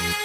[0.00, 0.24] Música